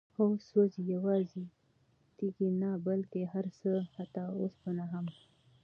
[0.17, 1.43] هو؛ سوزي، يوازي
[2.17, 5.05] تيږي نه بلكي هرڅه، حتى اوسپنه هم